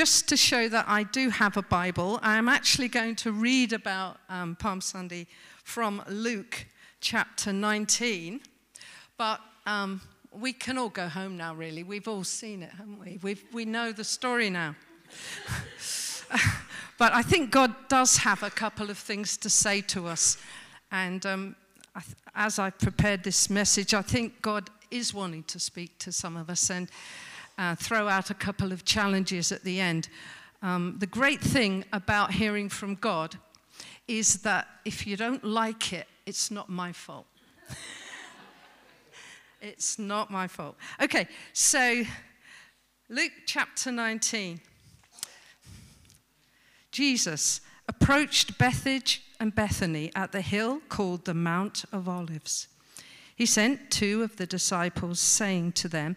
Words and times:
just 0.00 0.30
to 0.30 0.34
show 0.34 0.66
that 0.66 0.86
I 0.88 1.02
do 1.02 1.28
have 1.28 1.58
a 1.58 1.62
Bible, 1.62 2.18
I'm 2.22 2.48
actually 2.48 2.88
going 2.88 3.16
to 3.16 3.32
read 3.32 3.74
about 3.74 4.16
um, 4.30 4.56
Palm 4.56 4.80
Sunday 4.80 5.26
from 5.62 6.02
Luke 6.08 6.64
chapter 7.02 7.52
19. 7.52 8.40
But 9.18 9.42
um, 9.66 10.00
we 10.32 10.54
can 10.54 10.78
all 10.78 10.88
go 10.88 11.06
home 11.06 11.36
now, 11.36 11.54
really. 11.54 11.82
We've 11.82 12.08
all 12.08 12.24
seen 12.24 12.62
it, 12.62 12.70
haven't 12.70 12.98
we? 12.98 13.18
We've, 13.20 13.44
we 13.52 13.66
know 13.66 13.92
the 13.92 14.04
story 14.04 14.48
now. 14.48 14.74
but 16.98 17.12
I 17.12 17.20
think 17.20 17.50
God 17.50 17.74
does 17.90 18.16
have 18.16 18.42
a 18.42 18.48
couple 18.48 18.88
of 18.88 18.96
things 18.96 19.36
to 19.36 19.50
say 19.50 19.82
to 19.82 20.06
us. 20.06 20.38
And 20.90 21.26
um, 21.26 21.56
I 21.94 22.00
th- 22.00 22.16
as 22.34 22.58
I 22.58 22.70
prepared 22.70 23.22
this 23.22 23.50
message, 23.50 23.92
I 23.92 24.00
think 24.00 24.40
God 24.40 24.70
is 24.90 25.12
wanting 25.12 25.42
to 25.42 25.60
speak 25.60 25.98
to 25.98 26.10
some 26.10 26.38
of 26.38 26.48
us. 26.48 26.70
And 26.70 26.88
uh, 27.60 27.74
throw 27.74 28.08
out 28.08 28.30
a 28.30 28.34
couple 28.34 28.72
of 28.72 28.86
challenges 28.86 29.52
at 29.52 29.62
the 29.64 29.78
end. 29.78 30.08
Um, 30.62 30.96
the 30.98 31.06
great 31.06 31.40
thing 31.42 31.84
about 31.92 32.32
hearing 32.32 32.70
from 32.70 32.94
God 32.94 33.36
is 34.08 34.42
that 34.42 34.66
if 34.86 35.06
you 35.06 35.16
don't 35.16 35.44
like 35.44 35.92
it, 35.92 36.06
it's 36.24 36.50
not 36.50 36.70
my 36.70 36.90
fault. 36.90 37.26
it's 39.60 39.98
not 39.98 40.30
my 40.30 40.48
fault. 40.48 40.76
Okay, 41.02 41.28
so 41.52 42.02
Luke 43.10 43.32
chapter 43.44 43.92
19. 43.92 44.60
Jesus 46.90 47.60
approached 47.86 48.56
Bethphage 48.58 49.22
and 49.38 49.54
Bethany 49.54 50.10
at 50.16 50.32
the 50.32 50.40
hill 50.40 50.80
called 50.88 51.26
the 51.26 51.34
Mount 51.34 51.84
of 51.92 52.08
Olives. 52.08 52.68
He 53.36 53.46
sent 53.46 53.90
two 53.90 54.22
of 54.22 54.36
the 54.36 54.46
disciples, 54.46 55.20
saying 55.20 55.72
to 55.72 55.88
them, 55.88 56.16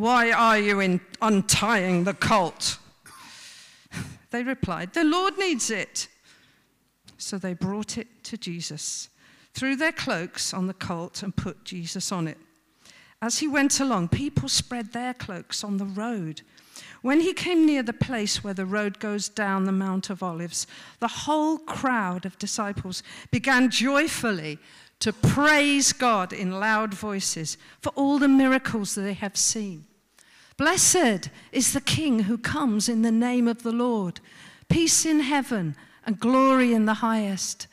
why 0.00 0.32
are 0.32 0.58
you 0.58 0.80
in 0.80 1.00
untying 1.20 2.04
the 2.04 2.14
colt? 2.14 2.78
They 4.30 4.44
replied, 4.44 4.92
The 4.92 5.04
Lord 5.04 5.38
needs 5.38 5.70
it. 5.70 6.06
So 7.18 7.36
they 7.36 7.52
brought 7.52 7.98
it 7.98 8.06
to 8.24 8.38
Jesus, 8.38 9.08
threw 9.52 9.76
their 9.76 9.92
cloaks 9.92 10.54
on 10.54 10.68
the 10.68 10.74
colt, 10.74 11.22
and 11.22 11.36
put 11.36 11.64
Jesus 11.64 12.12
on 12.12 12.28
it. 12.28 12.38
As 13.20 13.38
he 13.38 13.48
went 13.48 13.80
along, 13.80 14.08
people 14.08 14.48
spread 14.48 14.92
their 14.92 15.12
cloaks 15.12 15.62
on 15.62 15.76
the 15.76 15.84
road. 15.84 16.42
When 17.02 17.20
he 17.20 17.34
came 17.34 17.66
near 17.66 17.82
the 17.82 17.92
place 17.92 18.42
where 18.42 18.54
the 18.54 18.64
road 18.64 18.98
goes 19.00 19.28
down 19.28 19.64
the 19.64 19.72
Mount 19.72 20.08
of 20.08 20.22
Olives, 20.22 20.66
the 21.00 21.08
whole 21.08 21.58
crowd 21.58 22.24
of 22.24 22.38
disciples 22.38 23.02
began 23.30 23.68
joyfully 23.68 24.58
to 25.00 25.12
praise 25.12 25.92
God 25.92 26.32
in 26.32 26.60
loud 26.60 26.94
voices 26.94 27.58
for 27.80 27.90
all 27.90 28.18
the 28.18 28.28
miracles 28.28 28.94
that 28.94 29.02
they 29.02 29.14
have 29.14 29.36
seen. 29.36 29.86
Blessed 30.60 31.30
is 31.52 31.72
the 31.72 31.80
King 31.80 32.24
who 32.24 32.36
comes 32.36 32.86
in 32.86 33.00
the 33.00 33.10
name 33.10 33.48
of 33.48 33.62
the 33.62 33.72
Lord. 33.72 34.20
Peace 34.68 35.06
in 35.06 35.20
heaven 35.20 35.74
and 36.04 36.20
glory 36.20 36.74
in 36.74 36.84
the 36.84 37.00
highest. 37.00 37.66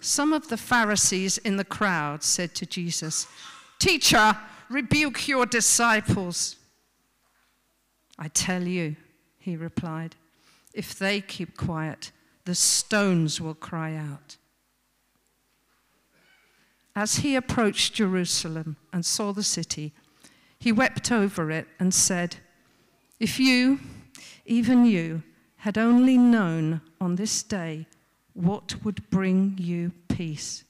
Some 0.00 0.32
of 0.32 0.48
the 0.48 0.56
Pharisees 0.56 1.38
in 1.38 1.58
the 1.58 1.64
crowd 1.64 2.24
said 2.24 2.56
to 2.56 2.66
Jesus, 2.66 3.28
Teacher, 3.78 4.36
rebuke 4.68 5.28
your 5.28 5.46
disciples. 5.46 6.56
I 8.18 8.26
tell 8.34 8.64
you, 8.64 8.96
he 9.38 9.56
replied, 9.56 10.16
if 10.74 10.98
they 10.98 11.20
keep 11.20 11.56
quiet, 11.56 12.10
the 12.46 12.56
stones 12.56 13.40
will 13.40 13.54
cry 13.54 13.94
out. 13.94 14.38
As 16.96 17.18
he 17.18 17.36
approached 17.36 17.94
Jerusalem 17.94 18.74
and 18.92 19.06
saw 19.06 19.32
the 19.32 19.44
city, 19.44 19.92
he 20.66 20.72
wept 20.72 21.12
over 21.12 21.48
it 21.48 21.68
and 21.78 21.94
said, 21.94 22.38
If 23.20 23.38
you, 23.38 23.78
even 24.46 24.84
you, 24.84 25.22
had 25.58 25.78
only 25.78 26.18
known 26.18 26.80
on 27.00 27.14
this 27.14 27.44
day 27.44 27.86
what 28.32 28.74
would 28.82 29.08
bring 29.08 29.54
you 29.58 29.92
peace. 30.08 30.64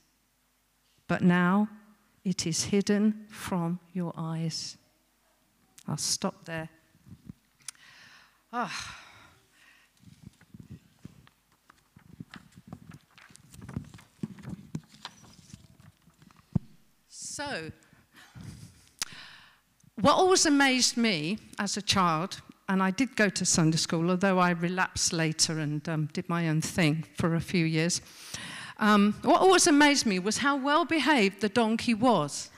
But 1.08 1.22
now 1.22 1.70
it 2.24 2.46
is 2.46 2.64
hidden 2.64 3.24
from 3.30 3.80
your 3.94 4.12
eyes. 4.18 4.76
I'll 5.88 5.96
stop 5.96 6.44
there. 6.44 6.68
Ah. 8.52 9.00
So, 17.08 17.70
what 20.00 20.14
always 20.14 20.44
amazed 20.44 20.96
me 20.96 21.38
as 21.58 21.76
a 21.76 21.82
child, 21.82 22.42
and 22.68 22.82
I 22.82 22.90
did 22.90 23.16
go 23.16 23.28
to 23.30 23.44
Sunday 23.44 23.78
school, 23.78 24.10
although 24.10 24.38
I 24.38 24.50
relapsed 24.50 25.12
later 25.12 25.58
and 25.58 25.88
um, 25.88 26.08
did 26.12 26.28
my 26.28 26.48
own 26.48 26.60
thing 26.60 27.04
for 27.16 27.34
a 27.34 27.40
few 27.40 27.64
years. 27.64 28.00
Um, 28.78 29.14
what 29.22 29.40
always 29.40 29.66
amazed 29.66 30.04
me 30.04 30.18
was 30.18 30.38
how 30.38 30.56
well 30.56 30.84
behaved 30.84 31.40
the 31.40 31.48
donkey 31.48 31.94
was. 31.94 32.50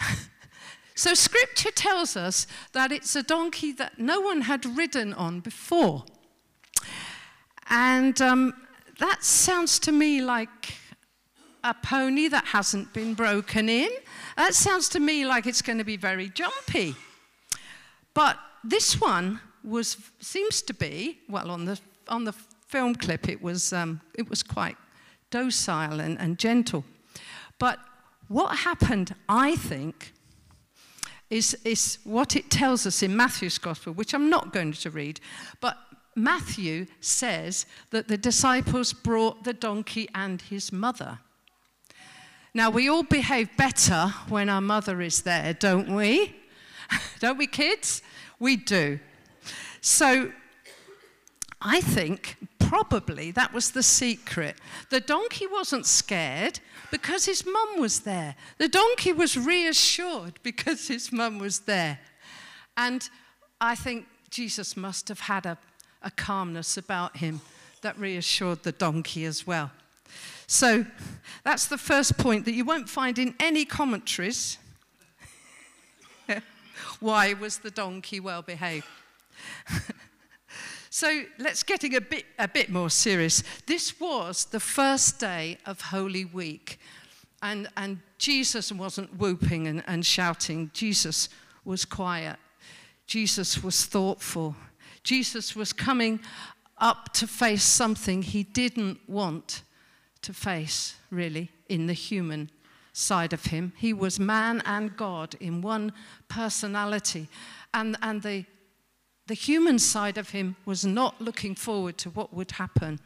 so, 0.96 1.14
scripture 1.14 1.70
tells 1.70 2.16
us 2.16 2.46
that 2.72 2.90
it's 2.90 3.14
a 3.14 3.22
donkey 3.22 3.70
that 3.72 3.98
no 3.98 4.20
one 4.20 4.42
had 4.42 4.64
ridden 4.76 5.12
on 5.14 5.40
before. 5.40 6.04
And 7.68 8.20
um, 8.20 8.54
that 8.98 9.22
sounds 9.22 9.78
to 9.80 9.92
me 9.92 10.20
like 10.20 10.74
a 11.64 11.74
pony 11.74 12.28
that 12.28 12.46
hasn't 12.46 12.92
been 12.92 13.14
broken 13.14 13.68
in. 13.68 13.90
That 14.36 14.54
sounds 14.54 14.88
to 14.90 15.00
me 15.00 15.24
like 15.26 15.46
it's 15.46 15.62
going 15.62 15.78
to 15.78 15.84
be 15.84 15.96
very 15.96 16.28
jumpy. 16.28 16.94
But 18.14 18.38
this 18.64 19.00
one 19.00 19.40
was, 19.62 19.96
seems 20.20 20.62
to 20.62 20.74
be, 20.74 21.18
well, 21.28 21.50
on 21.50 21.64
the, 21.64 21.78
on 22.08 22.24
the 22.24 22.32
film 22.32 22.94
clip, 22.94 23.28
it 23.28 23.42
was, 23.42 23.72
um, 23.72 24.00
it 24.14 24.28
was 24.28 24.42
quite 24.42 24.76
docile 25.30 26.00
and, 26.00 26.18
and 26.18 26.38
gentle. 26.38 26.84
But 27.58 27.78
what 28.28 28.58
happened, 28.58 29.14
I 29.28 29.56
think, 29.56 30.12
is, 31.30 31.54
is 31.64 31.98
what 32.04 32.36
it 32.36 32.50
tells 32.50 32.86
us 32.86 33.02
in 33.02 33.16
Matthew's 33.16 33.58
Gospel, 33.58 33.92
which 33.92 34.14
I'm 34.14 34.28
not 34.28 34.52
going 34.52 34.72
to 34.72 34.90
read, 34.90 35.20
but 35.60 35.76
Matthew 36.16 36.86
says 37.00 37.66
that 37.90 38.08
the 38.08 38.18
disciples 38.18 38.92
brought 38.92 39.44
the 39.44 39.52
donkey 39.52 40.08
and 40.14 40.42
his 40.42 40.72
mother. 40.72 41.20
Now, 42.52 42.70
we 42.70 42.88
all 42.88 43.04
behave 43.04 43.56
better 43.56 44.08
when 44.28 44.48
our 44.48 44.60
mother 44.60 45.00
is 45.00 45.22
there, 45.22 45.54
don't 45.54 45.94
we? 45.94 46.34
don't 47.20 47.38
we, 47.38 47.46
kids? 47.46 48.02
We 48.38 48.56
do. 48.56 48.98
So, 49.80 50.32
I 51.62 51.80
think 51.80 52.36
probably 52.58 53.30
that 53.32 53.52
was 53.52 53.70
the 53.70 53.82
secret. 53.82 54.56
The 54.90 55.00
donkey 55.00 55.46
wasn't 55.46 55.86
scared 55.86 56.60
because 56.90 57.26
his 57.26 57.44
mum 57.44 57.78
was 57.78 58.00
there. 58.00 58.34
The 58.58 58.68
donkey 58.68 59.12
was 59.12 59.36
reassured 59.36 60.38
because 60.42 60.88
his 60.88 61.12
mum 61.12 61.38
was 61.38 61.60
there. 61.60 62.00
And 62.76 63.08
I 63.60 63.74
think 63.74 64.06
Jesus 64.30 64.76
must 64.76 65.08
have 65.08 65.20
had 65.20 65.46
a, 65.46 65.58
a 66.02 66.10
calmness 66.10 66.76
about 66.76 67.18
him 67.18 67.40
that 67.82 67.98
reassured 67.98 68.62
the 68.62 68.72
donkey 68.72 69.24
as 69.24 69.46
well. 69.46 69.70
So 70.50 70.84
that's 71.44 71.68
the 71.68 71.78
first 71.78 72.18
point 72.18 72.44
that 72.44 72.54
you 72.54 72.64
won't 72.64 72.88
find 72.88 73.20
in 73.20 73.36
any 73.38 73.64
commentaries. 73.64 74.58
Why 76.98 77.34
was 77.34 77.58
the 77.58 77.70
donkey 77.70 78.18
well 78.18 78.42
behaved? 78.42 78.84
so 80.90 81.22
let's 81.38 81.62
getting 81.62 81.94
a 81.94 82.00
bit, 82.00 82.24
a 82.36 82.48
bit 82.48 82.68
more 82.68 82.90
serious. 82.90 83.44
This 83.66 84.00
was 84.00 84.46
the 84.46 84.58
first 84.58 85.20
day 85.20 85.58
of 85.66 85.80
Holy 85.80 86.24
Week. 86.24 86.80
And, 87.42 87.68
and 87.76 88.00
Jesus 88.18 88.72
wasn't 88.72 89.20
whooping 89.20 89.68
and, 89.68 89.84
and 89.86 90.04
shouting. 90.04 90.72
Jesus 90.74 91.28
was 91.64 91.84
quiet. 91.84 92.38
Jesus 93.06 93.62
was 93.62 93.84
thoughtful. 93.84 94.56
Jesus 95.04 95.54
was 95.54 95.72
coming 95.72 96.18
up 96.78 97.12
to 97.12 97.28
face 97.28 97.62
something 97.62 98.22
he 98.22 98.42
didn't 98.42 98.98
want 99.08 99.62
to 100.22 100.32
face, 100.32 100.96
really, 101.10 101.50
in 101.68 101.86
the 101.86 101.92
human 101.92 102.50
side 102.92 103.32
of 103.32 103.46
him. 103.46 103.72
He 103.76 103.92
was 103.92 104.18
man 104.18 104.62
and 104.64 104.96
God 104.96 105.34
in 105.40 105.62
one 105.62 105.92
personality. 106.28 107.28
And, 107.72 107.96
and 108.02 108.22
the, 108.22 108.44
the 109.26 109.34
human 109.34 109.78
side 109.78 110.18
of 110.18 110.30
him 110.30 110.56
was 110.64 110.84
not 110.84 111.20
looking 111.20 111.54
forward 111.54 111.98
to 111.98 112.10
what 112.10 112.32
would 112.34 112.52
happen. 112.52 113.00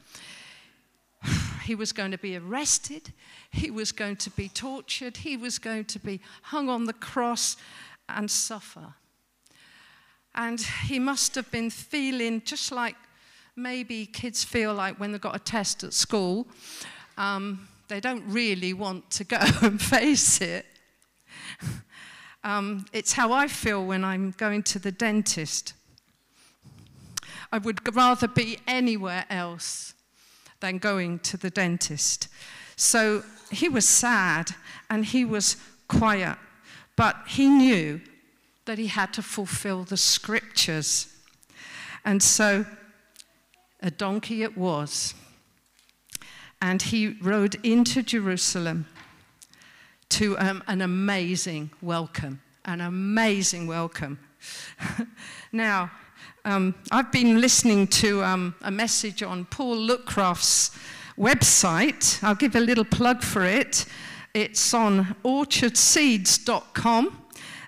He 1.64 1.74
was 1.74 1.92
going 1.92 2.10
to 2.10 2.18
be 2.18 2.36
arrested, 2.36 3.14
he 3.50 3.70
was 3.70 3.90
going 3.90 4.16
to 4.16 4.28
be 4.28 4.50
tortured, 4.50 5.16
he 5.16 5.38
was 5.38 5.58
going 5.58 5.86
to 5.86 5.98
be 5.98 6.20
hung 6.42 6.68
on 6.68 6.84
the 6.84 6.92
cross 6.92 7.56
and 8.06 8.30
suffer. 8.30 8.92
And 10.34 10.60
he 10.60 10.98
must 10.98 11.34
have 11.36 11.50
been 11.50 11.70
feeling 11.70 12.42
just 12.44 12.70
like 12.70 12.96
maybe 13.56 14.04
kids 14.04 14.44
feel 14.44 14.74
like 14.74 14.98
when 14.98 15.12
they've 15.12 15.20
got 15.20 15.36
a 15.36 15.38
test 15.38 15.84
at 15.84 15.94
school. 15.94 16.46
Um, 17.16 17.68
they 17.88 18.00
don't 18.00 18.24
really 18.26 18.72
want 18.72 19.10
to 19.12 19.24
go 19.24 19.38
and 19.62 19.80
face 19.80 20.40
it. 20.40 20.66
Um, 22.42 22.84
it's 22.92 23.14
how 23.14 23.32
I 23.32 23.48
feel 23.48 23.84
when 23.84 24.04
I'm 24.04 24.34
going 24.36 24.62
to 24.64 24.78
the 24.78 24.92
dentist. 24.92 25.72
I 27.50 27.58
would 27.58 27.94
rather 27.96 28.28
be 28.28 28.58
anywhere 28.66 29.24
else 29.30 29.94
than 30.60 30.78
going 30.78 31.20
to 31.20 31.36
the 31.36 31.50
dentist. 31.50 32.28
So 32.76 33.22
he 33.50 33.68
was 33.68 33.88
sad 33.88 34.54
and 34.90 35.04
he 35.04 35.24
was 35.24 35.56
quiet, 35.88 36.36
but 36.96 37.16
he 37.28 37.48
knew 37.48 38.00
that 38.64 38.78
he 38.78 38.88
had 38.88 39.12
to 39.14 39.22
fulfill 39.22 39.84
the 39.84 39.96
scriptures. 39.96 41.12
And 42.04 42.22
so 42.22 42.66
a 43.80 43.90
donkey 43.90 44.42
it 44.42 44.56
was. 44.56 45.14
And 46.64 46.80
he 46.80 47.08
rode 47.20 47.56
into 47.62 48.02
Jerusalem 48.02 48.86
to 50.08 50.38
um, 50.38 50.64
an 50.66 50.80
amazing 50.80 51.70
welcome. 51.82 52.40
An 52.64 52.80
amazing 52.80 53.66
welcome. 53.66 54.18
now, 55.52 55.90
um, 56.46 56.74
I've 56.90 57.12
been 57.12 57.38
listening 57.38 57.86
to 57.88 58.24
um, 58.24 58.54
a 58.62 58.70
message 58.70 59.22
on 59.22 59.44
Paul 59.44 59.76
Lookcraft's 59.76 60.70
website. 61.18 62.24
I'll 62.24 62.34
give 62.34 62.56
a 62.56 62.60
little 62.60 62.86
plug 62.86 63.22
for 63.22 63.44
it. 63.44 63.84
It's 64.32 64.72
on 64.72 65.16
orchardseeds.com, 65.22 67.24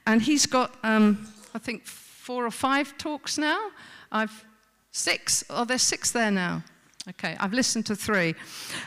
and 0.06 0.22
he's 0.22 0.46
got, 0.46 0.74
um, 0.82 1.30
I 1.54 1.58
think, 1.58 1.84
four 1.84 2.46
or 2.46 2.50
five 2.50 2.96
talks 2.96 3.36
now. 3.36 3.72
I've 4.10 4.46
six. 4.90 5.44
Oh, 5.50 5.66
there's 5.66 5.82
six 5.82 6.12
there 6.12 6.30
now. 6.30 6.62
Okay, 7.08 7.36
I've 7.38 7.52
listened 7.52 7.86
to 7.86 7.94
three. 7.94 8.34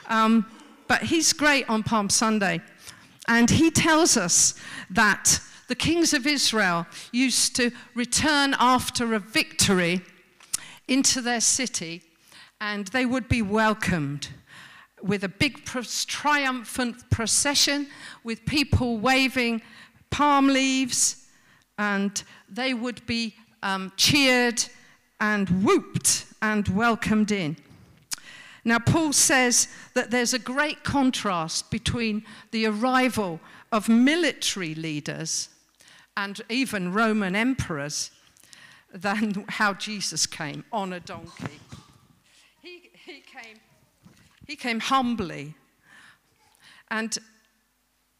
Um, 0.07 0.45
but 0.89 1.03
he's 1.03 1.31
great 1.31 1.69
on 1.69 1.83
Palm 1.83 2.09
Sunday, 2.09 2.59
and 3.29 3.49
he 3.49 3.71
tells 3.71 4.17
us 4.17 4.55
that 4.89 5.39
the 5.69 5.75
kings 5.75 6.13
of 6.13 6.27
Israel 6.27 6.85
used 7.13 7.55
to 7.55 7.71
return 7.95 8.55
after 8.59 9.13
a 9.13 9.19
victory 9.19 10.01
into 10.89 11.21
their 11.21 11.39
city 11.39 12.01
and 12.59 12.87
they 12.87 13.05
would 13.05 13.29
be 13.29 13.41
welcomed 13.41 14.27
with 15.01 15.23
a 15.23 15.29
big 15.29 15.63
triumphant 15.63 17.09
procession 17.09 17.87
with 18.23 18.45
people 18.45 18.97
waving 18.97 19.61
palm 20.09 20.47
leaves 20.47 21.27
and 21.77 22.23
they 22.49 22.73
would 22.73 23.05
be 23.05 23.35
um, 23.63 23.93
cheered 23.95 24.61
and 25.21 25.63
whooped 25.63 26.25
and 26.41 26.67
welcomed 26.69 27.31
in. 27.31 27.55
Now, 28.69 28.77
Paul 28.77 29.13
says 29.13 29.67
that 29.95 30.11
there's 30.11 30.35
a 30.35 30.37
great 30.37 30.83
contrast 30.83 31.71
between 31.71 32.23
the 32.51 32.67
arrival 32.67 33.39
of 33.71 33.89
military 33.89 34.75
leaders 34.75 35.49
and 36.15 36.39
even 36.49 36.93
Roman 36.93 37.35
emperors 37.35 38.11
than 38.93 39.43
how 39.49 39.73
Jesus 39.73 40.27
came 40.27 40.65
on 40.71 40.93
a 40.93 40.99
donkey. 40.99 41.59
He, 42.61 42.91
he, 43.07 43.21
came, 43.21 43.57
he 44.45 44.55
came 44.55 44.79
humbly. 44.81 45.55
And 46.91 47.17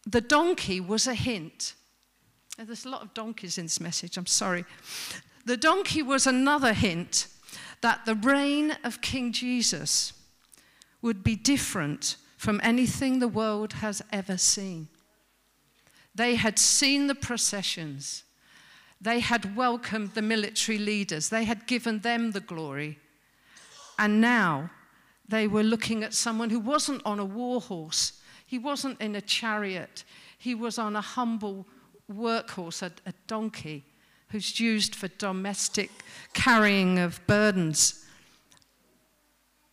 the 0.08 0.22
donkey 0.22 0.82
was 0.82 1.06
a 1.06 1.14
hint. 1.14 1.76
There's 2.58 2.86
a 2.86 2.90
lot 2.90 3.04
of 3.04 3.14
donkeys 3.14 3.60
in 3.60 3.66
this 3.66 3.80
message, 3.80 4.18
I'm 4.18 4.26
sorry. 4.26 4.66
The 5.46 5.58
donkey 5.58 6.02
was 6.02 6.26
another 6.26 6.74
hint 6.74 7.28
that 7.82 8.08
the 8.08 8.16
reign 8.16 8.76
of 8.84 9.02
King 9.02 9.32
Jesus 9.32 10.14
would 11.02 11.24
be 11.24 11.36
different 11.36 12.18
from 12.38 12.60
anything 12.64 13.20
the 13.20 13.28
world 13.28 13.74
has 13.74 14.02
ever 14.12 14.38
seen. 14.38 14.88
They 16.16 16.36
had 16.36 16.58
seen 16.60 17.08
the 17.08 17.16
processions. 17.16 18.24
They 19.02 19.20
had 19.20 19.56
welcomed 19.56 20.14
the 20.14 20.22
military 20.22 20.78
leaders. 20.78 21.30
They 21.30 21.46
had 21.46 21.68
given 21.68 22.00
them 22.00 22.32
the 22.32 22.42
glory. 22.42 23.00
And 23.98 24.20
now 24.20 24.70
they 25.28 25.48
were 25.48 25.64
looking 25.64 26.04
at 26.04 26.14
someone 26.14 26.50
who 26.50 26.60
wasn't 26.60 27.02
on 27.06 27.20
a 27.20 27.26
war 27.26 27.62
horse. 27.62 28.14
He 28.46 28.58
wasn't 28.58 29.00
in 29.00 29.16
a 29.16 29.22
chariot. 29.22 30.04
He 30.38 30.56
was 30.56 30.80
on 30.80 30.96
a 30.96 31.02
humble 31.02 31.68
workhorse, 32.12 32.82
a, 32.82 32.92
a 33.06 33.14
donkey, 33.28 33.86
who's 34.30 34.60
used 34.60 34.96
for 34.96 35.08
domestic 35.08 35.92
carrying 36.34 36.98
of 37.00 37.20
burdens. 37.28 38.06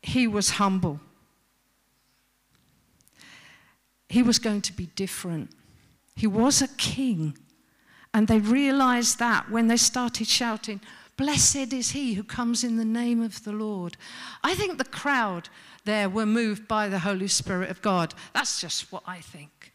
He 0.02 0.26
was 0.26 0.50
humble. 0.50 1.00
He 4.08 4.23
was 4.23 4.38
going 4.38 4.62
to 4.62 4.73
be 4.73 4.87
different. 4.94 5.50
He 6.14 6.26
was 6.26 6.62
a 6.62 6.69
king. 6.69 7.37
And 8.14 8.29
they 8.29 8.38
realized 8.38 9.19
that 9.19 9.50
when 9.50 9.67
they 9.67 9.76
started 9.76 10.26
shouting, 10.26 10.81
Blessed 11.17 11.73
is 11.73 11.93
he 11.93 12.14
who 12.14 12.23
comes 12.23 12.62
in 12.62 12.76
the 12.76 12.85
name 12.85 13.23
of 13.23 13.44
the 13.44 13.53
Lord. 13.53 13.97
I 14.44 14.55
think 14.55 14.76
the 14.76 14.85
crowd 14.85 15.49
there 15.85 16.11
were 16.11 16.26
moved 16.26 16.69
by 16.69 16.88
the 16.88 16.99
Holy 16.99 17.29
Spirit 17.29 17.70
of 17.70 17.81
God. 17.81 18.12
That's 18.35 18.61
just 18.61 18.93
what 18.93 19.03
I 19.06 19.20
think. 19.20 19.73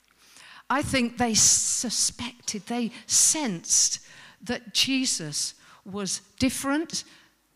I 0.69 0.81
think 0.81 1.17
they 1.17 1.33
suspected, 1.33 2.67
they 2.67 2.91
sensed 3.07 3.99
that 4.43 4.73
Jesus 4.73 5.55
was 5.83 6.21
different, 6.39 7.03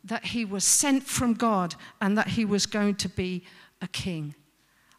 that 0.04 0.26
he 0.26 0.46
was 0.46 0.64
sent 0.64 1.04
from 1.04 1.34
God, 1.34 1.76
and 2.02 2.18
that 2.18 2.30
he 2.30 2.44
was 2.44 2.66
going 2.66 2.96
to 2.96 3.10
be 3.10 3.44
a 3.82 3.88
king. 3.88 4.36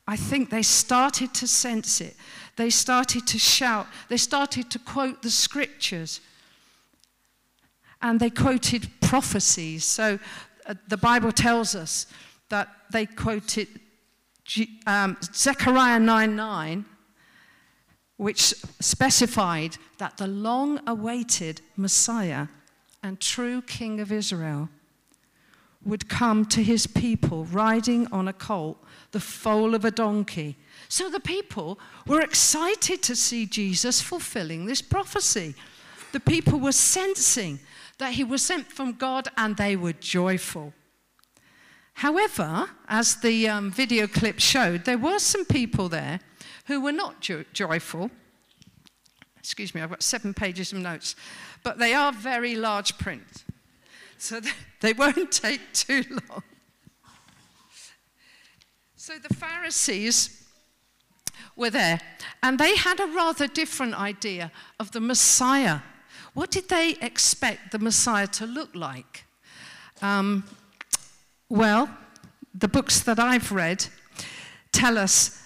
I 0.06 0.16
think 0.16 0.50
they 0.50 0.62
started 0.62 1.34
to 1.34 1.46
sense 1.46 2.00
it. 2.00 2.16
They 2.56 2.70
started 2.70 3.26
to 3.26 3.38
shout. 3.38 3.86
They 4.08 4.16
started 4.16 4.70
to 4.70 4.78
quote 4.78 5.22
the 5.22 5.30
scriptures. 5.30 6.20
And 8.00 8.20
they 8.20 8.30
quoted 8.30 8.88
prophecies. 9.00 9.84
So 9.84 10.18
uh, 10.66 10.74
the 10.88 10.96
Bible 10.96 11.32
tells 11.32 11.74
us 11.74 12.06
that 12.48 12.68
they 12.92 13.06
quoted 13.06 13.68
um, 14.86 15.16
Zechariah 15.34 15.98
9 15.98 16.36
9, 16.36 16.84
which 18.16 18.40
specified 18.80 19.76
that 19.98 20.16
the 20.16 20.26
long 20.28 20.80
awaited 20.86 21.60
Messiah 21.76 22.46
and 23.02 23.20
true 23.20 23.60
King 23.62 24.00
of 24.00 24.12
Israel 24.12 24.68
would 25.84 26.08
come 26.08 26.44
to 26.46 26.62
his 26.62 26.86
people 26.86 27.44
riding 27.46 28.06
on 28.12 28.28
a 28.28 28.32
colt, 28.32 28.82
the 29.16 29.20
foal 29.20 29.74
of 29.74 29.82
a 29.82 29.90
donkey. 29.90 30.58
So 30.90 31.08
the 31.08 31.20
people 31.20 31.78
were 32.06 32.20
excited 32.20 33.02
to 33.04 33.16
see 33.16 33.46
Jesus 33.46 34.02
fulfilling 34.02 34.66
this 34.66 34.82
prophecy. 34.82 35.54
The 36.12 36.20
people 36.20 36.60
were 36.60 36.72
sensing 36.72 37.60
that 37.96 38.12
he 38.12 38.24
was 38.24 38.42
sent 38.42 38.70
from 38.70 38.92
God 38.92 39.28
and 39.38 39.56
they 39.56 39.74
were 39.74 39.94
joyful. 39.94 40.74
However, 41.94 42.68
as 42.90 43.16
the 43.16 43.48
um, 43.48 43.70
video 43.70 44.06
clip 44.06 44.38
showed, 44.38 44.84
there 44.84 44.98
were 44.98 45.18
some 45.18 45.46
people 45.46 45.88
there 45.88 46.20
who 46.66 46.82
were 46.82 46.92
not 46.92 47.22
jo- 47.22 47.46
joyful. 47.54 48.10
Excuse 49.38 49.74
me, 49.74 49.80
I've 49.80 49.88
got 49.88 50.02
seven 50.02 50.34
pages 50.34 50.74
of 50.74 50.80
notes, 50.80 51.16
but 51.62 51.78
they 51.78 51.94
are 51.94 52.12
very 52.12 52.54
large 52.54 52.98
print 52.98 53.44
so 54.18 54.40
they 54.80 54.92
won't 54.92 55.32
take 55.32 55.72
too 55.72 56.04
long. 56.10 56.42
So 59.06 59.18
the 59.18 59.34
Pharisees 59.34 60.44
were 61.54 61.70
there, 61.70 62.00
and 62.42 62.58
they 62.58 62.74
had 62.74 62.98
a 62.98 63.06
rather 63.06 63.46
different 63.46 63.94
idea 63.94 64.50
of 64.80 64.90
the 64.90 64.98
Messiah. 64.98 65.78
What 66.34 66.50
did 66.50 66.68
they 66.68 66.96
expect 67.00 67.70
the 67.70 67.78
Messiah 67.78 68.26
to 68.26 68.46
look 68.46 68.74
like? 68.74 69.22
Um, 70.02 70.42
well, 71.48 71.88
the 72.52 72.66
books 72.66 72.98
that 73.04 73.20
I've 73.20 73.52
read 73.52 73.86
tell 74.72 74.98
us 74.98 75.40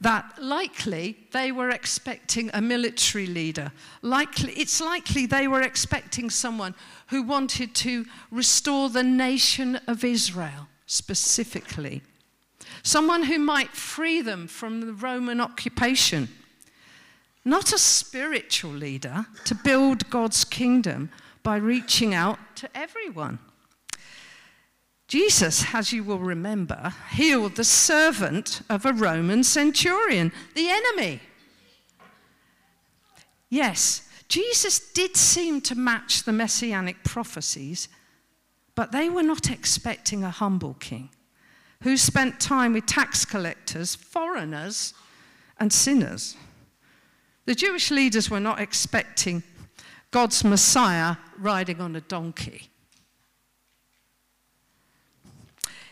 that 0.00 0.42
likely 0.42 1.16
they 1.30 1.52
were 1.52 1.70
expecting 1.70 2.50
a 2.52 2.60
military 2.60 3.28
leader. 3.28 3.70
Likely, 4.02 4.52
it's 4.54 4.80
likely 4.80 5.26
they 5.26 5.46
were 5.46 5.62
expecting 5.62 6.28
someone 6.28 6.74
who 7.06 7.22
wanted 7.22 7.72
to 7.76 8.04
restore 8.32 8.88
the 8.88 9.04
nation 9.04 9.76
of 9.86 10.02
Israel 10.02 10.66
specifically. 10.86 12.02
Someone 12.84 13.24
who 13.24 13.40
might 13.40 13.70
free 13.70 14.20
them 14.20 14.46
from 14.46 14.82
the 14.82 14.92
Roman 14.92 15.40
occupation. 15.40 16.28
Not 17.44 17.72
a 17.72 17.78
spiritual 17.78 18.70
leader 18.70 19.26
to 19.46 19.54
build 19.56 20.08
God's 20.10 20.44
kingdom, 20.44 21.10
by 21.44 21.56
reaching 21.56 22.14
out 22.14 22.38
to 22.56 22.68
everyone. 22.74 23.38
Jesus, 25.06 25.66
as 25.74 25.92
you 25.92 26.02
will 26.02 26.18
remember, 26.18 26.94
healed 27.12 27.54
the 27.54 27.64
servant 27.64 28.62
of 28.70 28.84
a 28.84 28.92
Roman 28.92 29.44
centurion, 29.44 30.32
the 30.54 30.70
enemy. 30.70 31.20
Yes, 33.50 34.08
Jesus 34.26 34.80
did 34.80 35.16
seem 35.16 35.60
to 35.60 35.74
match 35.74 36.24
the 36.24 36.32
messianic 36.32 37.04
prophecies, 37.04 37.88
but 38.74 38.90
they 38.90 39.10
were 39.10 39.22
not 39.22 39.50
expecting 39.50 40.24
a 40.24 40.30
humble 40.30 40.74
king 40.80 41.10
who 41.84 41.98
spent 41.98 42.40
time 42.40 42.72
with 42.72 42.86
tax 42.86 43.26
collectors, 43.26 43.94
foreigners, 43.94 44.94
and 45.60 45.70
sinners. 45.70 46.34
The 47.44 47.54
Jewish 47.54 47.90
leaders 47.90 48.30
were 48.30 48.40
not 48.40 48.58
expecting 48.58 49.42
God's 50.10 50.42
Messiah 50.44 51.16
riding 51.38 51.82
on 51.82 51.94
a 51.94 52.00
donkey. 52.00 52.70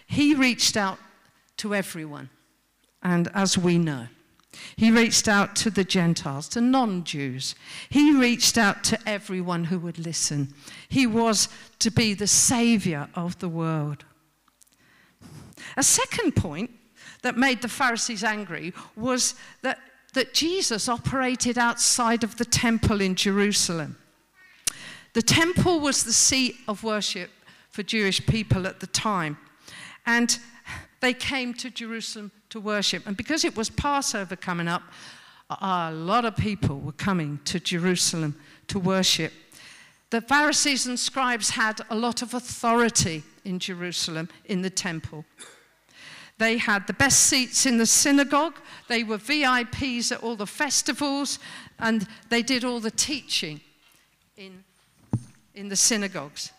He 0.07 0.35
reached 0.35 0.79
out 0.79 0.99
to 1.59 1.75
everyone, 1.75 2.31
and 3.03 3.29
as 3.35 3.59
we 3.59 3.77
know, 3.77 4.07
he 4.77 4.91
reached 4.91 5.29
out 5.29 5.55
to 5.57 5.71
the 5.71 5.85
Gentiles, 5.85 6.49
to 6.51 6.63
non 6.63 7.05
Jews. 7.05 7.55
He 7.91 8.17
reached 8.17 8.57
out 8.57 8.83
to 8.85 8.99
everyone 9.07 9.65
who 9.65 9.79
would 9.81 9.99
listen. 9.99 10.55
He 10.89 11.07
was 11.07 11.51
to 11.81 11.91
be 11.91 12.15
the 12.15 12.27
savior 12.27 13.09
of 13.15 13.39
the 13.41 13.49
world. 13.49 14.05
A 15.76 15.83
second 15.83 16.37
point 16.37 16.71
that 17.23 17.37
made 17.37 17.62
the 17.62 17.69
Pharisees 17.69 18.25
angry 18.25 18.73
was 18.97 19.35
that, 19.62 19.79
that 20.14 20.35
Jesus 20.35 20.88
operated 20.88 21.59
outside 21.59 22.25
of 22.25 22.37
the 22.37 22.45
temple 22.45 23.00
in 23.00 23.14
Jerusalem. 23.14 23.97
The 25.14 25.23
temple 25.23 25.81
was 25.81 26.05
the 26.05 26.12
seat 26.12 26.57
of 26.69 26.85
worship 26.85 27.31
for 27.71 27.83
Jewish 27.83 28.25
people 28.26 28.67
at 28.67 28.81
the 28.81 28.87
time. 28.87 29.37
And 30.07 30.38
they 31.00 31.14
came 31.14 31.55
to 31.55 31.71
Jerusalem 31.71 32.31
to 32.50 32.61
worship. 32.61 33.07
And 33.07 33.17
because 33.17 33.45
it 33.45 33.57
was 33.57 33.71
Passover 33.71 34.37
coming 34.37 34.69
up, 34.69 34.83
a 35.61 35.93
lot 35.93 36.25
of 36.25 36.37
people 36.37 36.79
were 36.79 36.93
coming 36.93 37.41
to 37.45 37.61
Jerusalem 37.61 38.37
to 38.69 38.79
worship. 38.79 39.33
The 40.11 40.21
Pharisees 40.21 40.87
and 40.87 40.99
scribes 40.99 41.50
had 41.50 41.81
a 41.91 41.95
lot 41.95 42.23
of 42.23 42.35
authority 42.35 43.23
in 43.45 43.59
Jerusalem 43.59 44.29
in 44.45 44.62
the 44.62 44.71
temple. 44.71 45.25
They 46.39 46.59
had 46.59 46.87
the 46.87 46.93
best 46.93 47.21
seats 47.21 47.67
in 47.67 47.79
the 47.79 47.87
synagogue, 47.87 48.59
they 48.89 49.05
were 49.05 49.19
VIPs 49.19 50.12
at 50.12 50.23
all 50.23 50.37
the 50.37 50.47
festivals, 50.47 51.39
and 51.79 52.07
they 52.31 52.43
did 52.43 52.65
all 52.65 52.81
the 52.81 52.91
teaching 52.91 53.61
in, 54.37 54.65
in 55.55 55.69
the 55.69 55.77
synagogues. 55.77 56.53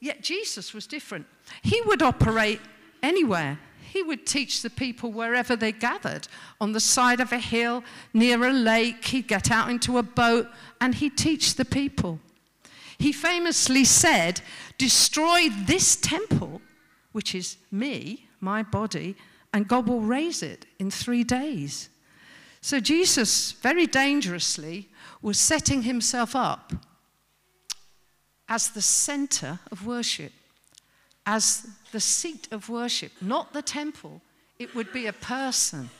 Yet 0.00 0.22
Jesus 0.22 0.72
was 0.72 0.86
different. 0.86 1.26
He 1.62 1.80
would 1.82 2.02
operate 2.02 2.60
anywhere. 3.02 3.58
He 3.80 4.02
would 4.02 4.26
teach 4.26 4.62
the 4.62 4.70
people 4.70 5.10
wherever 5.10 5.56
they 5.56 5.72
gathered 5.72 6.28
on 6.60 6.72
the 6.72 6.80
side 6.80 7.20
of 7.20 7.32
a 7.32 7.38
hill, 7.38 7.82
near 8.12 8.44
a 8.44 8.52
lake. 8.52 9.04
He'd 9.06 9.26
get 9.26 9.50
out 9.50 9.70
into 9.70 9.98
a 9.98 10.02
boat 10.02 10.46
and 10.80 10.94
he'd 10.94 11.16
teach 11.16 11.54
the 11.54 11.64
people. 11.64 12.20
He 12.98 13.12
famously 13.12 13.84
said, 13.84 14.40
Destroy 14.76 15.48
this 15.48 15.96
temple, 15.96 16.60
which 17.12 17.34
is 17.34 17.56
me, 17.70 18.27
my 18.40 18.62
body, 18.62 19.16
and 19.52 19.68
God 19.68 19.88
will 19.88 20.00
raise 20.00 20.42
it 20.42 20.66
in 20.78 20.90
three 20.90 21.24
days. 21.24 21.88
So 22.60 22.80
Jesus, 22.80 23.52
very 23.52 23.86
dangerously, 23.86 24.88
was 25.22 25.38
setting 25.38 25.82
himself 25.82 26.36
up 26.36 26.72
as 28.48 28.70
the 28.70 28.82
center 28.82 29.60
of 29.70 29.86
worship 29.86 30.32
as 31.28 31.68
the 31.92 32.00
seat 32.00 32.48
of 32.50 32.70
worship, 32.70 33.12
not 33.20 33.52
the 33.52 33.60
temple. 33.60 34.22
It 34.58 34.74
would 34.74 34.90
be 34.94 35.06
a 35.06 35.12
person. 35.12 35.90